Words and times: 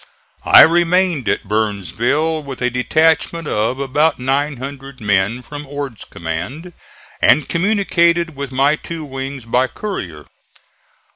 I 0.47 0.61
remained 0.63 1.29
at 1.29 1.47
Burnsville 1.47 2.41
with 2.41 2.59
a 2.59 2.71
detachment 2.71 3.47
of 3.47 3.79
about 3.79 4.17
900 4.17 4.99
men 4.99 5.43
from 5.43 5.67
Ord's 5.67 6.05
command 6.05 6.73
and 7.21 7.47
communicated 7.47 8.35
with 8.35 8.51
my 8.51 8.75
two 8.77 9.05
wings 9.05 9.45
by 9.45 9.67
courier. 9.67 10.25